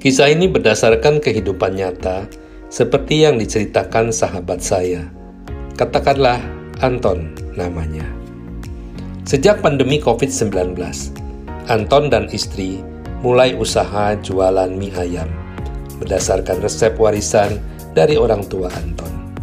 Kisah 0.00 0.32
ini 0.32 0.48
berdasarkan 0.48 1.20
kehidupan 1.20 1.76
nyata, 1.76 2.24
seperti 2.72 3.28
yang 3.28 3.36
diceritakan 3.36 4.08
sahabat 4.08 4.64
saya. 4.64 5.04
Katakanlah 5.76 6.40
Anton 6.80 7.36
namanya. 7.52 8.08
Sejak 9.28 9.60
pandemi 9.60 10.00
COVID-19, 10.00 10.72
Anton 11.68 12.08
dan 12.08 12.32
istri 12.32 12.80
mulai 13.20 13.52
usaha 13.52 14.16
jualan 14.16 14.72
mie 14.72 14.88
ayam 14.96 15.28
berdasarkan 16.00 16.64
resep 16.64 16.96
warisan 16.96 17.60
dari 17.92 18.16
orang 18.16 18.40
tua 18.48 18.72
Anton. 18.72 19.36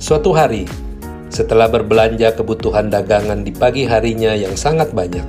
Suatu 0.00 0.32
hari, 0.32 0.64
setelah 1.28 1.68
berbelanja 1.68 2.32
kebutuhan 2.32 2.88
dagangan 2.88 3.44
di 3.44 3.52
pagi 3.52 3.84
harinya 3.84 4.32
yang 4.32 4.56
sangat 4.56 4.96
banyak, 4.96 5.28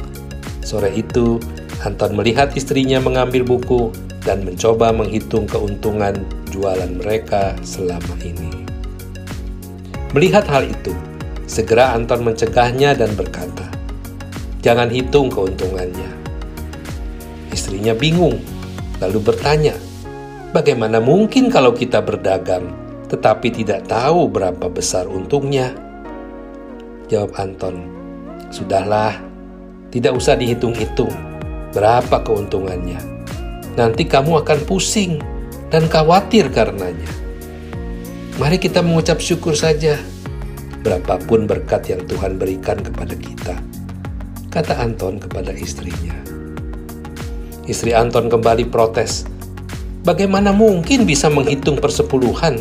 sore 0.63 0.95
itu 0.95 1.35
Anton 1.85 2.17
melihat 2.17 2.49
istrinya 2.57 2.97
mengambil 2.97 3.45
buku 3.45 3.93
dan 4.25 4.41
mencoba 4.41 4.89
menghitung 4.89 5.45
keuntungan 5.45 6.17
jualan 6.49 6.89
mereka 6.97 7.53
selama 7.61 8.17
ini. 8.25 8.49
Melihat 10.17 10.49
hal 10.49 10.65
itu, 10.65 10.97
segera 11.45 11.93
Anton 11.93 12.25
mencegahnya 12.25 12.97
dan 12.97 13.13
berkata, 13.13 13.69
"Jangan 14.65 14.89
hitung 14.89 15.29
keuntungannya." 15.29 16.09
Istrinya 17.53 17.93
bingung, 17.93 18.41
lalu 18.97 19.21
bertanya, 19.21 19.77
"Bagaimana 20.57 20.97
mungkin 20.97 21.53
kalau 21.53 21.69
kita 21.69 22.01
berdagang 22.01 22.65
tetapi 23.13 23.53
tidak 23.61 23.85
tahu 23.85 24.25
berapa 24.25 24.73
besar 24.73 25.05
untungnya?" 25.05 25.69
Jawab 27.13 27.37
Anton, 27.37 27.85
"Sudahlah, 28.49 29.21
tidak 29.93 30.17
usah 30.17 30.33
dihitung-hitung 30.33 31.34
berapa 31.75 32.23
keuntungannya." 32.23 33.15
nanti 33.75 34.07
kamu 34.07 34.43
akan 34.43 34.59
pusing 34.63 35.19
dan 35.69 35.91
khawatir 35.91 36.47
karenanya. 36.49 37.07
Mari 38.39 38.59
kita 38.59 38.83
mengucap 38.83 39.19
syukur 39.19 39.55
saja, 39.55 39.99
berapapun 40.83 41.47
berkat 41.47 41.91
yang 41.91 42.03
Tuhan 42.03 42.35
berikan 42.35 42.79
kepada 42.79 43.15
kita, 43.15 43.55
kata 44.51 44.75
Anton 44.79 45.19
kepada 45.19 45.55
istrinya. 45.55 46.15
Istri 47.67 47.95
Anton 47.95 48.27
kembali 48.27 48.67
protes, 48.67 49.23
bagaimana 50.03 50.51
mungkin 50.51 51.07
bisa 51.07 51.31
menghitung 51.31 51.79
persepuluhan 51.79 52.59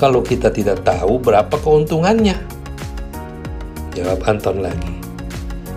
kalau 0.00 0.24
kita 0.24 0.48
tidak 0.48 0.80
tahu 0.84 1.20
berapa 1.20 1.52
keuntungannya? 1.60 2.36
Jawab 3.92 4.24
Anton 4.24 4.64
lagi, 4.64 4.92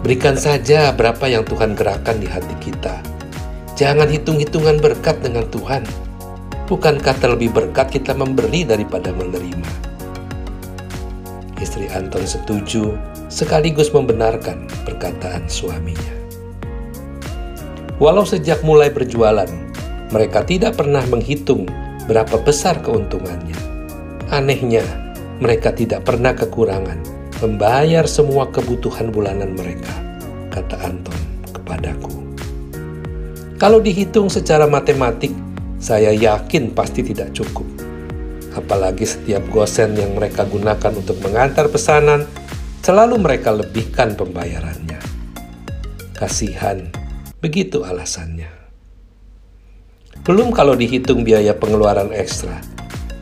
berikan 0.06 0.38
saja 0.38 0.94
berapa 0.94 1.26
yang 1.26 1.42
Tuhan 1.50 1.74
gerakkan 1.74 2.22
di 2.22 2.30
hati 2.30 2.54
kita 2.62 3.02
Jangan 3.76 4.08
hitung-hitungan 4.08 4.80
berkat 4.80 5.20
dengan 5.20 5.44
Tuhan. 5.52 5.84
Bukankah 6.72 7.12
terlebih 7.20 7.52
berkat 7.52 7.92
kita 7.92 8.16
memberi 8.16 8.64
daripada 8.64 9.12
menerima? 9.12 9.68
Istri 11.60 11.92
Anton 11.92 12.24
setuju 12.24 12.96
sekaligus 13.28 13.92
membenarkan 13.92 14.72
perkataan 14.88 15.52
suaminya. 15.52 16.16
Walau 18.00 18.24
sejak 18.24 18.64
mulai 18.64 18.88
berjualan, 18.96 19.52
mereka 20.16 20.48
tidak 20.48 20.80
pernah 20.80 21.04
menghitung 21.12 21.68
berapa 22.08 22.40
besar 22.48 22.80
keuntungannya. 22.80 23.60
Anehnya, 24.32 24.88
mereka 25.44 25.76
tidak 25.76 26.08
pernah 26.08 26.32
kekurangan 26.32 27.15
membayar 27.44 28.08
semua 28.08 28.48
kebutuhan 28.48 29.12
bulanan 29.12 29.56
mereka, 29.58 29.92
kata 30.54 30.80
Anton 30.86 31.20
kepadaku. 31.52 32.14
Kalau 33.60 33.80
dihitung 33.80 34.32
secara 34.32 34.68
matematik, 34.68 35.32
saya 35.80 36.12
yakin 36.12 36.72
pasti 36.72 37.04
tidak 37.04 37.36
cukup. 37.36 37.68
Apalagi 38.56 39.04
setiap 39.04 39.44
gosen 39.52 40.00
yang 40.00 40.16
mereka 40.16 40.48
gunakan 40.48 40.92
untuk 40.96 41.20
mengantar 41.20 41.68
pesanan, 41.68 42.24
selalu 42.80 43.20
mereka 43.20 43.52
lebihkan 43.52 44.16
pembayarannya. 44.16 45.00
Kasihan, 46.16 46.88
begitu 47.44 47.84
alasannya. 47.84 48.48
Belum 50.24 50.56
kalau 50.56 50.80
dihitung 50.80 51.28
biaya 51.28 51.52
pengeluaran 51.52 52.16
ekstra, 52.16 52.64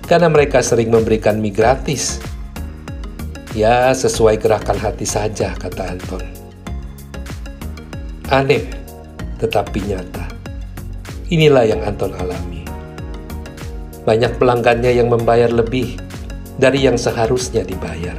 karena 0.06 0.30
mereka 0.30 0.62
sering 0.62 0.94
memberikan 0.94 1.42
mie 1.42 1.50
gratis. 1.50 2.22
Ya, 3.54 3.94
sesuai 3.94 4.42
gerakan 4.42 4.82
hati 4.82 5.06
saja, 5.06 5.54
kata 5.54 5.94
Anton. 5.94 6.26
Aneh, 8.34 8.66
tetapi 9.38 9.78
nyata. 9.94 10.26
Inilah 11.30 11.62
yang 11.70 11.86
Anton 11.86 12.18
alami. 12.18 12.66
Banyak 14.10 14.42
pelanggannya 14.42 14.98
yang 14.98 15.14
membayar 15.14 15.54
lebih 15.54 16.02
dari 16.58 16.82
yang 16.82 16.98
seharusnya 16.98 17.62
dibayar, 17.62 18.18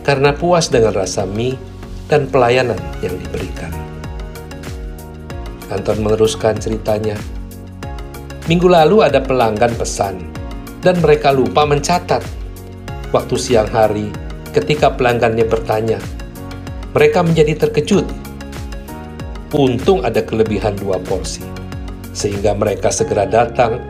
karena 0.00 0.32
puas 0.32 0.72
dengan 0.72 0.96
rasa 0.96 1.28
mie 1.28 1.60
dan 2.08 2.24
pelayanan 2.24 2.80
yang 3.04 3.20
diberikan. 3.20 3.70
Anton 5.68 6.00
meneruskan 6.00 6.56
ceritanya. 6.56 7.20
Minggu 8.48 8.64
lalu 8.64 9.04
ada 9.04 9.20
pelanggan 9.20 9.76
pesan, 9.76 10.24
dan 10.80 10.96
mereka 11.04 11.36
lupa 11.36 11.68
mencatat. 11.68 12.24
Waktu 13.12 13.36
siang 13.36 13.68
hari, 13.68 14.08
ketika 14.58 14.90
pelanggannya 14.90 15.46
bertanya, 15.46 16.02
mereka 16.90 17.22
menjadi 17.22 17.68
terkejut 17.68 18.06
Untung 19.48 20.04
ada 20.04 20.20
kelebihan 20.20 20.76
dua 20.76 21.00
porsi, 21.00 21.40
sehingga 22.12 22.52
mereka 22.52 22.92
segera 22.92 23.24
datang, 23.24 23.80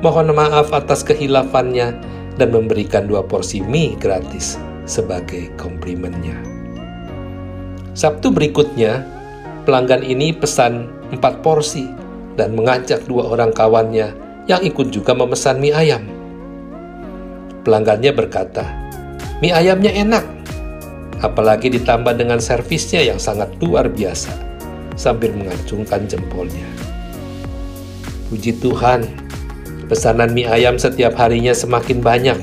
mohon 0.00 0.32
maaf 0.32 0.72
atas 0.72 1.04
kehilafannya, 1.04 1.92
dan 2.40 2.48
memberikan 2.48 3.04
dua 3.04 3.20
porsi 3.20 3.60
mie 3.60 4.00
gratis 4.00 4.56
sebagai 4.88 5.52
komplimennya. 5.60 6.40
Sabtu 7.92 8.32
berikutnya, 8.32 9.04
pelanggan 9.68 10.00
ini 10.00 10.32
pesan 10.32 10.88
empat 11.12 11.44
porsi 11.44 11.84
dan 12.40 12.56
mengajak 12.56 13.04
dua 13.04 13.28
orang 13.28 13.52
kawannya 13.52 14.08
yang 14.48 14.64
ikut 14.64 14.88
juga 14.88 15.12
memesan 15.12 15.60
mie 15.60 15.76
ayam. 15.76 16.08
Pelanggannya 17.60 18.16
berkata, 18.16 18.83
mie 19.42 19.50
ayamnya 19.50 19.90
enak, 19.90 20.24
apalagi 21.24 21.72
ditambah 21.72 22.14
dengan 22.14 22.38
servisnya 22.38 23.00
yang 23.00 23.18
sangat 23.18 23.50
luar 23.58 23.88
biasa 23.88 24.30
sambil 24.94 25.34
mengacungkan 25.34 26.06
jempolnya. 26.06 26.66
Puji 28.30 28.58
Tuhan, 28.62 29.06
pesanan 29.90 30.34
mie 30.34 30.46
ayam 30.46 30.78
setiap 30.78 31.14
harinya 31.18 31.54
semakin 31.54 31.98
banyak, 32.02 32.38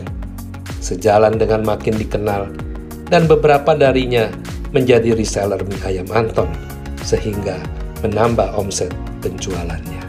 sejalan 0.83 1.35
dengan 1.39 1.63
makin 1.63 1.95
dikenal, 1.95 2.51
dan 3.07 3.27
beberapa 3.27 3.75
darinya 3.75 4.31
menjadi 4.71 5.15
reseller 5.15 5.59
mie 5.67 5.81
ayam 5.83 6.07
Anton, 6.11 6.47
sehingga 7.03 7.59
menambah 8.01 8.55
omset 8.57 8.91
penjualannya. 9.21 10.01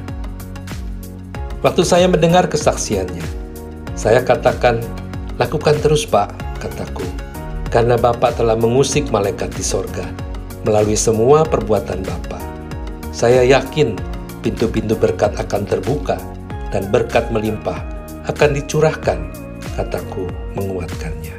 Waktu 1.62 1.82
saya 1.86 2.10
mendengar 2.10 2.50
kesaksiannya, 2.50 3.22
saya 3.94 4.24
katakan, 4.24 4.82
lakukan 5.38 5.78
terus 5.78 6.02
pak, 6.02 6.34
kataku, 6.62 7.02
karena 7.74 7.98
Bapak 7.98 8.38
telah 8.38 8.54
mengusik 8.54 9.10
malaikat 9.10 9.50
di 9.58 9.66
sorga 9.66 10.06
melalui 10.62 10.94
semua 10.94 11.42
perbuatan 11.42 12.06
Bapa. 12.06 12.38
Saya 13.10 13.42
yakin 13.42 13.98
pintu-pintu 14.46 14.94
berkat 14.94 15.34
akan 15.34 15.66
terbuka 15.66 16.16
dan 16.70 16.86
berkat 16.88 17.28
melimpah 17.34 17.82
akan 18.30 18.54
dicurahkan, 18.54 19.18
kataku 19.74 20.30
menguatkannya. 20.54 21.34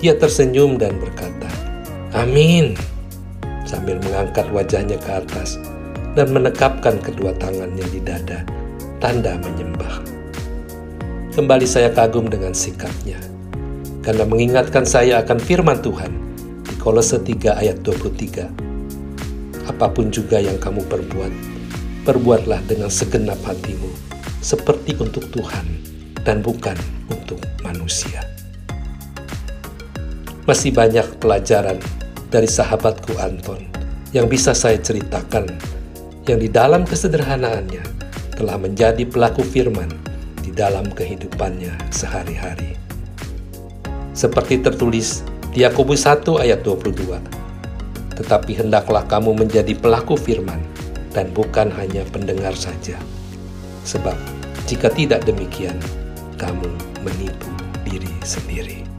Ia 0.00 0.16
tersenyum 0.16 0.80
dan 0.80 0.96
berkata, 1.00 1.48
Amin, 2.16 2.76
sambil 3.68 4.00
mengangkat 4.00 4.48
wajahnya 4.52 4.96
ke 5.00 5.10
atas 5.10 5.60
dan 6.14 6.30
menekapkan 6.30 7.00
kedua 7.02 7.34
tangannya 7.36 7.84
di 7.90 8.00
dada, 8.00 8.46
tanda 9.00 9.36
menyembah. 9.40 10.04
Kembali 11.34 11.66
saya 11.66 11.90
kagum 11.90 12.30
dengan 12.30 12.54
sikapnya, 12.54 13.18
karena 14.04 14.28
mengingatkan 14.28 14.84
saya 14.84 15.24
akan 15.24 15.40
firman 15.40 15.80
Tuhan 15.80 16.12
Kolose 16.84 17.16
3 17.16 17.64
ayat 17.64 17.80
23. 17.80 18.52
Apa 19.64 19.88
pun 19.88 20.12
juga 20.12 20.36
yang 20.36 20.60
kamu 20.60 20.84
perbuat, 20.84 21.32
perbuatlah 22.04 22.60
dengan 22.68 22.92
segenap 22.92 23.40
hatimu, 23.40 23.88
seperti 24.44 24.92
untuk 25.00 25.32
Tuhan 25.32 25.64
dan 26.28 26.44
bukan 26.44 26.76
untuk 27.08 27.40
manusia. 27.64 28.20
Masih 30.44 30.76
banyak 30.76 31.08
pelajaran 31.16 31.80
dari 32.28 32.44
sahabatku 32.44 33.16
Anton 33.16 33.64
yang 34.12 34.28
bisa 34.28 34.52
saya 34.52 34.76
ceritakan, 34.76 35.48
yang 36.28 36.36
di 36.36 36.52
dalam 36.52 36.84
kesederhanaannya 36.84 37.80
telah 38.36 38.60
menjadi 38.60 39.08
pelaku 39.08 39.40
firman 39.40 39.88
di 40.44 40.52
dalam 40.52 40.92
kehidupannya 40.92 41.72
sehari-hari. 41.88 42.83
Seperti 44.14 44.62
tertulis 44.62 45.26
di 45.50 45.66
Yakobus 45.66 46.06
1 46.06 46.38
ayat 46.38 46.62
22. 46.62 47.18
Tetapi 48.14 48.52
hendaklah 48.54 49.02
kamu 49.10 49.34
menjadi 49.34 49.74
pelaku 49.74 50.14
firman, 50.14 50.62
dan 51.14 51.30
bukan 51.30 51.70
hanya 51.74 52.02
pendengar 52.10 52.54
saja. 52.58 52.98
Sebab 53.86 54.14
jika 54.70 54.90
tidak 54.90 55.26
demikian, 55.26 55.78
kamu 56.38 56.70
menipu 57.06 57.50
diri 57.86 58.10
sendiri. 58.26 58.93